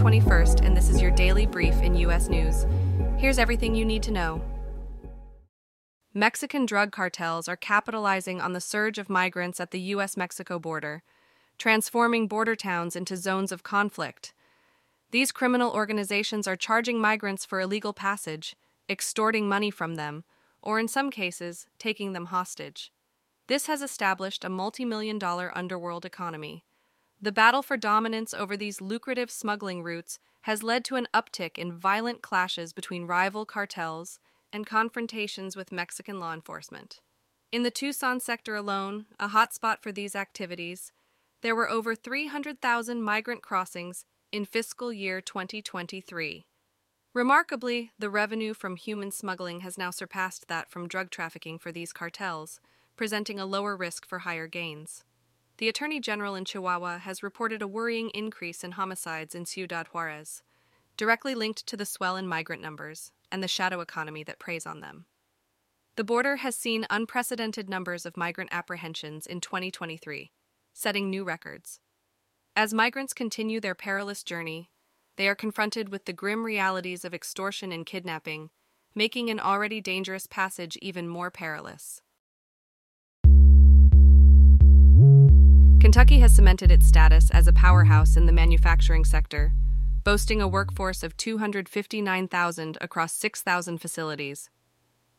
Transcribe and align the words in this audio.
21st, 0.00 0.64
and 0.64 0.74
this 0.74 0.88
is 0.88 1.02
your 1.02 1.10
daily 1.10 1.44
brief 1.44 1.74
in 1.82 1.94
U.S. 1.94 2.30
news. 2.30 2.64
Here's 3.18 3.38
everything 3.38 3.74
you 3.74 3.84
need 3.84 4.02
to 4.04 4.10
know. 4.10 4.40
Mexican 6.14 6.64
drug 6.64 6.90
cartels 6.90 7.48
are 7.48 7.56
capitalizing 7.56 8.40
on 8.40 8.54
the 8.54 8.62
surge 8.62 8.96
of 8.96 9.10
migrants 9.10 9.60
at 9.60 9.72
the 9.72 9.80
U.S. 9.92 10.16
Mexico 10.16 10.58
border, 10.58 11.02
transforming 11.58 12.28
border 12.28 12.56
towns 12.56 12.96
into 12.96 13.14
zones 13.14 13.52
of 13.52 13.62
conflict. 13.62 14.32
These 15.10 15.32
criminal 15.32 15.70
organizations 15.70 16.48
are 16.48 16.56
charging 16.56 16.98
migrants 16.98 17.44
for 17.44 17.60
illegal 17.60 17.92
passage, 17.92 18.56
extorting 18.88 19.50
money 19.50 19.70
from 19.70 19.96
them, 19.96 20.24
or 20.62 20.80
in 20.80 20.88
some 20.88 21.10
cases, 21.10 21.66
taking 21.78 22.14
them 22.14 22.26
hostage. 22.26 22.90
This 23.48 23.66
has 23.66 23.82
established 23.82 24.46
a 24.46 24.48
multi 24.48 24.86
million 24.86 25.18
dollar 25.18 25.52
underworld 25.54 26.06
economy. 26.06 26.64
The 27.22 27.32
battle 27.32 27.62
for 27.62 27.76
dominance 27.76 28.32
over 28.32 28.56
these 28.56 28.80
lucrative 28.80 29.30
smuggling 29.30 29.82
routes 29.82 30.18
has 30.42 30.62
led 30.62 30.86
to 30.86 30.96
an 30.96 31.06
uptick 31.12 31.58
in 31.58 31.76
violent 31.76 32.22
clashes 32.22 32.72
between 32.72 33.06
rival 33.06 33.44
cartels 33.44 34.18
and 34.52 34.66
confrontations 34.66 35.54
with 35.54 35.70
Mexican 35.70 36.18
law 36.18 36.32
enforcement. 36.32 37.00
In 37.52 37.62
the 37.62 37.70
Tucson 37.70 38.20
sector 38.20 38.56
alone, 38.56 39.04
a 39.18 39.28
hotspot 39.28 39.82
for 39.82 39.92
these 39.92 40.16
activities, 40.16 40.92
there 41.42 41.54
were 41.54 41.68
over 41.68 41.94
300,000 41.94 43.02
migrant 43.02 43.42
crossings 43.42 44.06
in 44.32 44.46
fiscal 44.46 44.90
year 44.90 45.20
2023. 45.20 46.46
Remarkably, 47.12 47.90
the 47.98 48.08
revenue 48.08 48.54
from 48.54 48.76
human 48.76 49.10
smuggling 49.10 49.60
has 49.60 49.76
now 49.76 49.90
surpassed 49.90 50.48
that 50.48 50.70
from 50.70 50.88
drug 50.88 51.10
trafficking 51.10 51.58
for 51.58 51.70
these 51.70 51.92
cartels, 51.92 52.60
presenting 52.96 53.38
a 53.38 53.46
lower 53.46 53.76
risk 53.76 54.06
for 54.06 54.20
higher 54.20 54.46
gains. 54.46 55.04
The 55.60 55.68
Attorney 55.68 56.00
General 56.00 56.36
in 56.36 56.46
Chihuahua 56.46 57.00
has 57.00 57.22
reported 57.22 57.60
a 57.60 57.68
worrying 57.68 58.08
increase 58.14 58.64
in 58.64 58.72
homicides 58.72 59.34
in 59.34 59.44
Ciudad 59.44 59.88
Juarez, 59.88 60.42
directly 60.96 61.34
linked 61.34 61.66
to 61.66 61.76
the 61.76 61.84
swell 61.84 62.16
in 62.16 62.26
migrant 62.26 62.62
numbers 62.62 63.12
and 63.30 63.42
the 63.42 63.46
shadow 63.46 63.82
economy 63.82 64.24
that 64.24 64.38
preys 64.38 64.64
on 64.64 64.80
them. 64.80 65.04
The 65.96 66.04
border 66.04 66.36
has 66.36 66.56
seen 66.56 66.86
unprecedented 66.88 67.68
numbers 67.68 68.06
of 68.06 68.16
migrant 68.16 68.48
apprehensions 68.54 69.26
in 69.26 69.42
2023, 69.42 70.32
setting 70.72 71.10
new 71.10 71.24
records. 71.24 71.80
As 72.56 72.72
migrants 72.72 73.12
continue 73.12 73.60
their 73.60 73.74
perilous 73.74 74.22
journey, 74.22 74.70
they 75.16 75.28
are 75.28 75.34
confronted 75.34 75.90
with 75.90 76.06
the 76.06 76.14
grim 76.14 76.42
realities 76.42 77.04
of 77.04 77.12
extortion 77.12 77.70
and 77.70 77.84
kidnapping, 77.84 78.48
making 78.94 79.28
an 79.28 79.38
already 79.38 79.82
dangerous 79.82 80.26
passage 80.26 80.78
even 80.80 81.06
more 81.06 81.30
perilous. 81.30 82.00
Kentucky 85.80 86.18
has 86.18 86.34
cemented 86.34 86.70
its 86.70 86.86
status 86.86 87.30
as 87.30 87.46
a 87.46 87.54
powerhouse 87.54 88.14
in 88.14 88.26
the 88.26 88.32
manufacturing 88.32 89.02
sector, 89.02 89.54
boasting 90.04 90.42
a 90.42 90.46
workforce 90.46 91.02
of 91.02 91.16
259,000 91.16 92.76
across 92.82 93.14
6,000 93.14 93.78
facilities. 93.78 94.50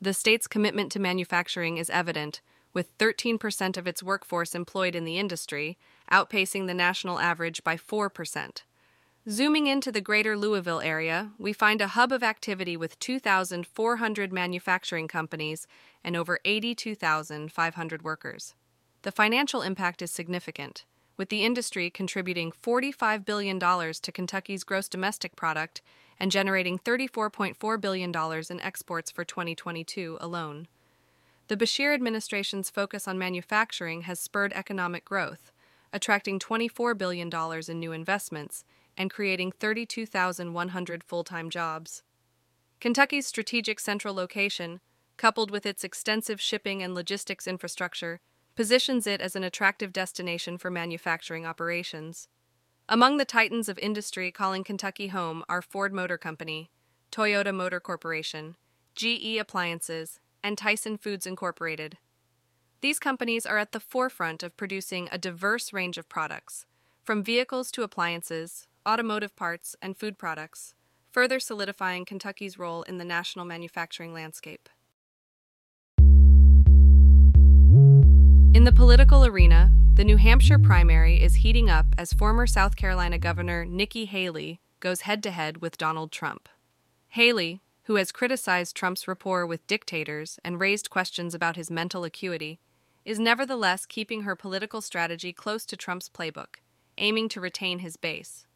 The 0.00 0.12
state's 0.12 0.48
commitment 0.48 0.90
to 0.90 0.98
manufacturing 0.98 1.76
is 1.76 1.88
evident, 1.90 2.40
with 2.74 2.98
13% 2.98 3.76
of 3.76 3.86
its 3.86 4.02
workforce 4.02 4.56
employed 4.56 4.96
in 4.96 5.04
the 5.04 5.16
industry, 5.16 5.78
outpacing 6.10 6.66
the 6.66 6.74
national 6.74 7.20
average 7.20 7.62
by 7.62 7.76
4%. 7.76 8.62
Zooming 9.30 9.68
into 9.68 9.92
the 9.92 10.00
greater 10.00 10.36
Louisville 10.36 10.80
area, 10.80 11.30
we 11.38 11.52
find 11.52 11.80
a 11.80 11.88
hub 11.88 12.10
of 12.10 12.24
activity 12.24 12.76
with 12.76 12.98
2,400 12.98 14.32
manufacturing 14.32 15.06
companies 15.06 15.68
and 16.02 16.16
over 16.16 16.40
82,500 16.44 18.02
workers. 18.02 18.54
The 19.08 19.12
financial 19.12 19.62
impact 19.62 20.02
is 20.02 20.10
significant, 20.10 20.84
with 21.16 21.30
the 21.30 21.42
industry 21.42 21.88
contributing 21.88 22.52
$45 22.52 23.24
billion 23.24 23.58
to 23.58 24.12
Kentucky's 24.12 24.64
gross 24.64 24.86
domestic 24.86 25.34
product 25.34 25.80
and 26.20 26.30
generating 26.30 26.78
$34.4 26.78 27.80
billion 27.80 28.12
in 28.50 28.60
exports 28.60 29.10
for 29.10 29.24
2022 29.24 30.18
alone. 30.20 30.68
The 31.46 31.56
Beshear 31.56 31.94
administration's 31.94 32.68
focus 32.68 33.08
on 33.08 33.18
manufacturing 33.18 34.02
has 34.02 34.20
spurred 34.20 34.52
economic 34.52 35.06
growth, 35.06 35.52
attracting 35.90 36.38
$24 36.38 36.98
billion 36.98 37.30
in 37.66 37.80
new 37.80 37.92
investments 37.92 38.62
and 38.94 39.10
creating 39.10 39.52
32,100 39.52 41.02
full 41.02 41.24
time 41.24 41.48
jobs. 41.48 42.02
Kentucky's 42.78 43.26
strategic 43.26 43.80
central 43.80 44.12
location, 44.12 44.80
coupled 45.16 45.50
with 45.50 45.64
its 45.64 45.82
extensive 45.82 46.42
shipping 46.42 46.82
and 46.82 46.94
logistics 46.94 47.46
infrastructure, 47.46 48.20
positions 48.58 49.06
it 49.06 49.20
as 49.20 49.36
an 49.36 49.44
attractive 49.44 49.92
destination 49.92 50.58
for 50.58 50.68
manufacturing 50.68 51.46
operations. 51.46 52.26
Among 52.88 53.16
the 53.16 53.24
titans 53.24 53.68
of 53.68 53.78
industry 53.78 54.32
calling 54.32 54.64
Kentucky 54.64 55.06
home 55.06 55.44
are 55.48 55.62
Ford 55.62 55.92
Motor 55.92 56.18
Company, 56.18 56.68
Toyota 57.12 57.54
Motor 57.54 57.78
Corporation, 57.78 58.56
GE 58.96 59.36
Appliances, 59.38 60.18
and 60.42 60.58
Tyson 60.58 60.96
Foods 60.96 61.24
Incorporated. 61.24 61.98
These 62.80 62.98
companies 62.98 63.46
are 63.46 63.58
at 63.58 63.70
the 63.70 63.78
forefront 63.78 64.42
of 64.42 64.56
producing 64.56 65.08
a 65.12 65.18
diverse 65.18 65.72
range 65.72 65.96
of 65.96 66.08
products, 66.08 66.66
from 67.04 67.22
vehicles 67.22 67.70
to 67.70 67.84
appliances, 67.84 68.66
automotive 68.84 69.36
parts, 69.36 69.76
and 69.80 69.96
food 69.96 70.18
products, 70.18 70.74
further 71.12 71.38
solidifying 71.38 72.04
Kentucky's 72.04 72.58
role 72.58 72.82
in 72.82 72.98
the 72.98 73.04
national 73.04 73.44
manufacturing 73.44 74.12
landscape. 74.12 74.68
In 78.54 78.64
the 78.64 78.72
political 78.72 79.26
arena, 79.26 79.70
the 79.92 80.04
New 80.04 80.16
Hampshire 80.16 80.58
primary 80.58 81.22
is 81.22 81.34
heating 81.34 81.68
up 81.68 81.84
as 81.98 82.14
former 82.14 82.46
South 82.46 82.76
Carolina 82.76 83.18
Governor 83.18 83.66
Nikki 83.66 84.06
Haley 84.06 84.58
goes 84.80 85.02
head 85.02 85.22
to 85.24 85.30
head 85.30 85.58
with 85.58 85.76
Donald 85.76 86.10
Trump. 86.10 86.48
Haley, 87.08 87.60
who 87.84 87.96
has 87.96 88.10
criticized 88.10 88.74
Trump's 88.74 89.06
rapport 89.06 89.46
with 89.46 89.66
dictators 89.66 90.40
and 90.42 90.58
raised 90.58 90.88
questions 90.88 91.34
about 91.34 91.56
his 91.56 91.70
mental 91.70 92.04
acuity, 92.04 92.58
is 93.04 93.18
nevertheless 93.18 93.84
keeping 93.84 94.22
her 94.22 94.34
political 94.34 94.80
strategy 94.80 95.30
close 95.32 95.66
to 95.66 95.76
Trump's 95.76 96.08
playbook, 96.08 96.56
aiming 96.96 97.28
to 97.28 97.42
retain 97.42 97.80
his 97.80 97.98
base. 97.98 98.46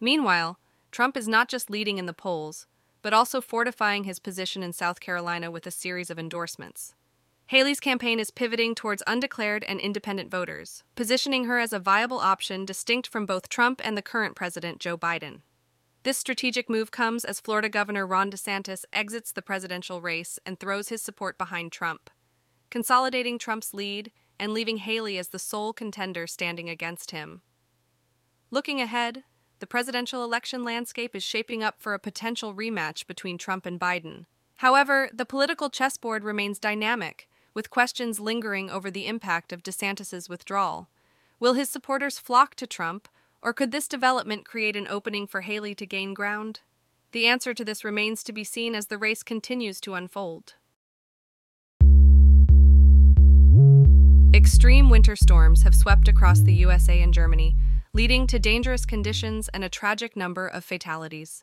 Meanwhile, 0.00 0.58
Trump 0.90 1.16
is 1.16 1.28
not 1.28 1.48
just 1.48 1.70
leading 1.70 1.98
in 1.98 2.06
the 2.06 2.12
polls, 2.12 2.66
but 3.00 3.12
also 3.12 3.40
fortifying 3.40 4.04
his 4.04 4.18
position 4.18 4.64
in 4.64 4.72
South 4.72 4.98
Carolina 4.98 5.52
with 5.52 5.68
a 5.68 5.70
series 5.70 6.10
of 6.10 6.18
endorsements. 6.18 6.94
Haley's 7.50 7.80
campaign 7.80 8.20
is 8.20 8.30
pivoting 8.30 8.76
towards 8.76 9.02
undeclared 9.08 9.64
and 9.64 9.80
independent 9.80 10.30
voters, 10.30 10.84
positioning 10.94 11.46
her 11.46 11.58
as 11.58 11.72
a 11.72 11.80
viable 11.80 12.20
option 12.20 12.64
distinct 12.64 13.08
from 13.08 13.26
both 13.26 13.48
Trump 13.48 13.80
and 13.82 13.96
the 13.96 14.02
current 14.02 14.36
president, 14.36 14.78
Joe 14.78 14.96
Biden. 14.96 15.40
This 16.04 16.16
strategic 16.16 16.70
move 16.70 16.92
comes 16.92 17.24
as 17.24 17.40
Florida 17.40 17.68
Governor 17.68 18.06
Ron 18.06 18.30
DeSantis 18.30 18.84
exits 18.92 19.32
the 19.32 19.42
presidential 19.42 20.00
race 20.00 20.38
and 20.46 20.60
throws 20.60 20.90
his 20.90 21.02
support 21.02 21.38
behind 21.38 21.72
Trump, 21.72 22.08
consolidating 22.70 23.36
Trump's 23.36 23.74
lead 23.74 24.12
and 24.38 24.54
leaving 24.54 24.76
Haley 24.76 25.18
as 25.18 25.30
the 25.30 25.40
sole 25.40 25.72
contender 25.72 26.28
standing 26.28 26.68
against 26.68 27.10
him. 27.10 27.42
Looking 28.52 28.80
ahead, 28.80 29.24
the 29.58 29.66
presidential 29.66 30.22
election 30.22 30.62
landscape 30.62 31.16
is 31.16 31.24
shaping 31.24 31.64
up 31.64 31.80
for 31.80 31.94
a 31.94 31.98
potential 31.98 32.54
rematch 32.54 33.08
between 33.08 33.38
Trump 33.38 33.66
and 33.66 33.80
Biden. 33.80 34.26
However, 34.58 35.10
the 35.12 35.26
political 35.26 35.68
chessboard 35.68 36.22
remains 36.22 36.60
dynamic, 36.60 37.26
with 37.54 37.70
questions 37.70 38.20
lingering 38.20 38.70
over 38.70 38.90
the 38.90 39.06
impact 39.06 39.52
of 39.52 39.62
DeSantis's 39.62 40.28
withdrawal. 40.28 40.88
Will 41.38 41.54
his 41.54 41.70
supporters 41.70 42.18
flock 42.18 42.54
to 42.56 42.66
Trump, 42.66 43.08
or 43.42 43.52
could 43.52 43.72
this 43.72 43.88
development 43.88 44.44
create 44.44 44.76
an 44.76 44.86
opening 44.88 45.26
for 45.26 45.40
Haley 45.40 45.74
to 45.74 45.86
gain 45.86 46.14
ground? 46.14 46.60
The 47.12 47.26
answer 47.26 47.54
to 47.54 47.64
this 47.64 47.84
remains 47.84 48.22
to 48.24 48.32
be 48.32 48.44
seen 48.44 48.74
as 48.74 48.86
the 48.86 48.98
race 48.98 49.22
continues 49.22 49.80
to 49.80 49.94
unfold. 49.94 50.54
Extreme 54.32 54.90
winter 54.90 55.16
storms 55.16 55.62
have 55.64 55.74
swept 55.74 56.06
across 56.06 56.40
the 56.40 56.54
USA 56.54 57.02
and 57.02 57.12
Germany, 57.12 57.56
leading 57.92 58.26
to 58.28 58.38
dangerous 58.38 58.86
conditions 58.86 59.48
and 59.48 59.64
a 59.64 59.68
tragic 59.68 60.16
number 60.16 60.46
of 60.46 60.64
fatalities. 60.64 61.42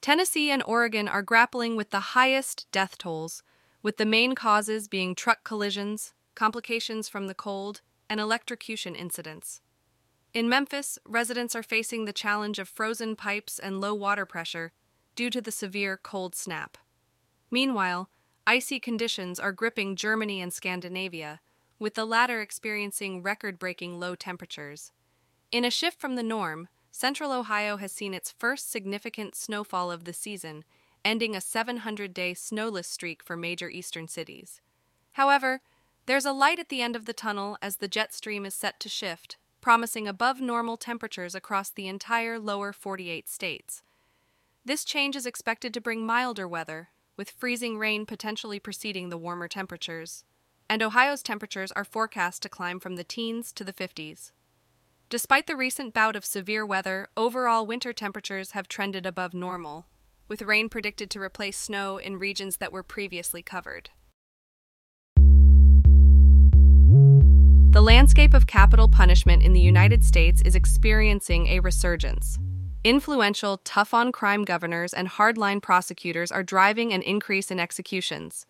Tennessee 0.00 0.50
and 0.50 0.62
Oregon 0.66 1.08
are 1.08 1.22
grappling 1.22 1.76
with 1.76 1.90
the 1.90 2.14
highest 2.16 2.66
death 2.72 2.96
tolls, 2.96 3.42
with 3.86 3.98
the 3.98 4.04
main 4.04 4.34
causes 4.34 4.88
being 4.88 5.14
truck 5.14 5.44
collisions, 5.44 6.12
complications 6.34 7.08
from 7.08 7.28
the 7.28 7.34
cold, 7.34 7.82
and 8.10 8.18
electrocution 8.18 8.96
incidents. 8.96 9.60
In 10.34 10.48
Memphis, 10.48 10.98
residents 11.06 11.54
are 11.54 11.62
facing 11.62 12.04
the 12.04 12.12
challenge 12.12 12.58
of 12.58 12.68
frozen 12.68 13.14
pipes 13.14 13.60
and 13.60 13.80
low 13.80 13.94
water 13.94 14.26
pressure 14.26 14.72
due 15.14 15.30
to 15.30 15.40
the 15.40 15.52
severe 15.52 15.96
cold 15.96 16.34
snap. 16.34 16.76
Meanwhile, 17.48 18.10
icy 18.44 18.80
conditions 18.80 19.38
are 19.38 19.52
gripping 19.52 19.94
Germany 19.94 20.40
and 20.40 20.52
Scandinavia, 20.52 21.38
with 21.78 21.94
the 21.94 22.04
latter 22.04 22.40
experiencing 22.40 23.22
record 23.22 23.56
breaking 23.56 24.00
low 24.00 24.16
temperatures. 24.16 24.90
In 25.52 25.64
a 25.64 25.70
shift 25.70 26.00
from 26.00 26.16
the 26.16 26.24
norm, 26.24 26.66
Central 26.90 27.30
Ohio 27.30 27.76
has 27.76 27.92
seen 27.92 28.14
its 28.14 28.34
first 28.36 28.68
significant 28.68 29.36
snowfall 29.36 29.92
of 29.92 30.06
the 30.06 30.12
season 30.12 30.64
ending 31.06 31.36
a 31.36 31.40
700 31.40 32.12
day 32.12 32.34
snowless 32.34 32.88
streak 32.88 33.22
for 33.22 33.36
major 33.36 33.70
eastern 33.70 34.08
cities. 34.08 34.60
However, 35.12 35.60
there's 36.06 36.24
a 36.24 36.32
light 36.32 36.58
at 36.58 36.68
the 36.68 36.82
end 36.82 36.96
of 36.96 37.06
the 37.06 37.12
tunnel 37.12 37.56
as 37.62 37.76
the 37.76 37.86
jet 37.86 38.12
stream 38.12 38.44
is 38.44 38.54
set 38.54 38.80
to 38.80 38.88
shift, 38.88 39.36
promising 39.60 40.08
above 40.08 40.40
normal 40.40 40.76
temperatures 40.76 41.34
across 41.34 41.70
the 41.70 41.86
entire 41.86 42.40
lower 42.40 42.72
48 42.72 43.28
states. 43.28 43.82
This 44.64 44.84
change 44.84 45.14
is 45.14 45.26
expected 45.26 45.72
to 45.74 45.80
bring 45.80 46.04
milder 46.04 46.48
weather, 46.48 46.88
with 47.16 47.30
freezing 47.30 47.78
rain 47.78 48.04
potentially 48.04 48.58
preceding 48.58 49.08
the 49.08 49.16
warmer 49.16 49.46
temperatures. 49.46 50.24
And 50.68 50.82
Ohio's 50.82 51.22
temperatures 51.22 51.70
are 51.72 51.84
forecast 51.84 52.42
to 52.42 52.48
climb 52.48 52.80
from 52.80 52.96
the 52.96 53.04
teens 53.04 53.52
to 53.52 53.62
the 53.62 53.72
50s. 53.72 54.32
Despite 55.08 55.46
the 55.46 55.54
recent 55.54 55.94
bout 55.94 56.16
of 56.16 56.24
severe 56.24 56.66
weather, 56.66 57.08
overall 57.16 57.64
winter 57.64 57.92
temperatures 57.92 58.50
have 58.50 58.66
trended 58.66 59.06
above 59.06 59.34
normal, 59.34 59.86
with 60.28 60.42
rain 60.42 60.68
predicted 60.68 61.10
to 61.10 61.20
replace 61.20 61.56
snow 61.56 61.98
in 61.98 62.18
regions 62.18 62.56
that 62.58 62.72
were 62.72 62.82
previously 62.82 63.42
covered. 63.42 63.90
The 67.70 67.82
landscape 67.82 68.32
of 68.32 68.46
capital 68.46 68.88
punishment 68.88 69.42
in 69.42 69.52
the 69.52 69.60
United 69.60 70.02
States 70.02 70.40
is 70.42 70.54
experiencing 70.54 71.48
a 71.48 71.60
resurgence. 71.60 72.38
Influential, 72.84 73.58
tough 73.64 73.92
on 73.92 74.12
crime 74.12 74.44
governors 74.44 74.94
and 74.94 75.08
hardline 75.08 75.60
prosecutors 75.60 76.32
are 76.32 76.42
driving 76.42 76.92
an 76.92 77.02
increase 77.02 77.50
in 77.50 77.60
executions. 77.60 78.46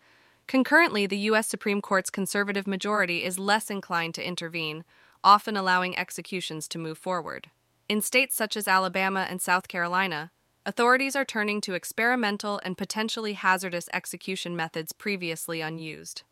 Concurrently, 0.47 1.07
the 1.07 1.17
U.S. 1.31 1.47
Supreme 1.47 1.81
Court's 1.81 2.09
conservative 2.09 2.67
majority 2.67 3.25
is 3.25 3.37
less 3.37 3.69
inclined 3.69 4.15
to 4.15 4.25
intervene, 4.25 4.85
often 5.23 5.57
allowing 5.57 5.97
executions 5.97 6.67
to 6.69 6.77
move 6.77 6.97
forward. 6.97 7.49
In 7.89 7.99
states 7.99 8.33
such 8.35 8.55
as 8.55 8.67
Alabama 8.67 9.27
and 9.29 9.41
South 9.41 9.67
Carolina, 9.67 10.31
authorities 10.67 11.15
are 11.15 11.23
turning 11.23 11.61
to 11.61 11.75
experimental 11.75 12.59
and 12.65 12.77
potentially 12.77 13.33
hazardous 13.33 13.87
execution 13.93 14.53
methods 14.53 14.91
previously 14.91 15.61
unused. 15.61 16.23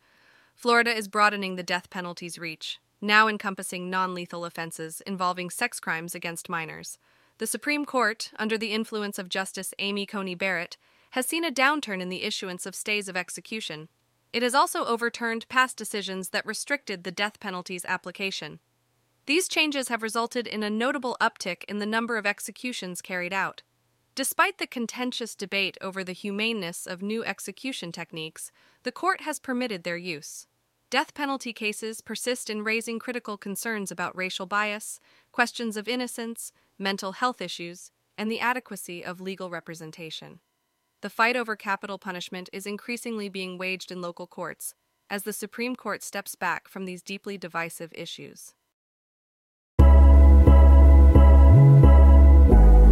Florida 0.54 0.94
is 0.94 1.08
broadening 1.08 1.56
the 1.56 1.62
death 1.62 1.88
penalty's 1.88 2.38
reach, 2.38 2.78
now 3.00 3.28
encompassing 3.28 3.88
non 3.88 4.14
lethal 4.14 4.44
offenses 4.44 5.00
involving 5.06 5.48
sex 5.48 5.80
crimes 5.80 6.14
against 6.14 6.50
minors. 6.50 6.98
The 7.38 7.46
Supreme 7.46 7.86
Court, 7.86 8.30
under 8.38 8.58
the 8.58 8.72
influence 8.72 9.18
of 9.18 9.30
Justice 9.30 9.72
Amy 9.78 10.04
Coney 10.04 10.34
Barrett, 10.34 10.76
has 11.12 11.24
seen 11.24 11.44
a 11.44 11.50
downturn 11.50 12.02
in 12.02 12.10
the 12.10 12.22
issuance 12.22 12.66
of 12.66 12.74
stays 12.74 13.08
of 13.08 13.16
execution. 13.16 13.88
It 14.34 14.42
has 14.42 14.54
also 14.54 14.84
overturned 14.84 15.48
past 15.48 15.78
decisions 15.78 16.28
that 16.30 16.44
restricted 16.44 17.04
the 17.04 17.10
death 17.10 17.40
penalty's 17.40 17.86
application. 17.86 18.60
These 19.24 19.48
changes 19.48 19.88
have 19.88 20.02
resulted 20.02 20.46
in 20.46 20.62
a 20.62 20.68
notable 20.68 21.16
uptick 21.22 21.64
in 21.68 21.78
the 21.78 21.86
number 21.86 22.18
of 22.18 22.26
executions 22.26 23.00
carried 23.00 23.32
out. 23.32 23.62
Despite 24.16 24.56
the 24.56 24.66
contentious 24.66 25.34
debate 25.34 25.76
over 25.82 26.02
the 26.02 26.14
humaneness 26.14 26.86
of 26.86 27.02
new 27.02 27.22
execution 27.22 27.92
techniques, 27.92 28.50
the 28.82 28.90
court 28.90 29.20
has 29.20 29.38
permitted 29.38 29.84
their 29.84 29.98
use. 29.98 30.46
Death 30.88 31.12
penalty 31.12 31.52
cases 31.52 32.00
persist 32.00 32.48
in 32.48 32.64
raising 32.64 32.98
critical 32.98 33.36
concerns 33.36 33.90
about 33.90 34.16
racial 34.16 34.46
bias, 34.46 35.00
questions 35.32 35.76
of 35.76 35.86
innocence, 35.86 36.50
mental 36.78 37.12
health 37.12 37.42
issues, 37.42 37.90
and 38.16 38.30
the 38.30 38.40
adequacy 38.40 39.04
of 39.04 39.20
legal 39.20 39.50
representation. 39.50 40.40
The 41.02 41.10
fight 41.10 41.36
over 41.36 41.54
capital 41.54 41.98
punishment 41.98 42.48
is 42.54 42.64
increasingly 42.64 43.28
being 43.28 43.58
waged 43.58 43.92
in 43.92 44.00
local 44.00 44.26
courts 44.26 44.72
as 45.10 45.24
the 45.24 45.32
Supreme 45.34 45.76
Court 45.76 46.02
steps 46.02 46.34
back 46.34 46.68
from 46.68 46.86
these 46.86 47.02
deeply 47.02 47.36
divisive 47.36 47.92
issues. 47.94 48.54